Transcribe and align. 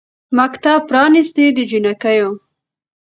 مکتب 0.37 0.79
پرانیستی 0.89 1.45
د 1.55 1.57
جینکیو 1.69 2.29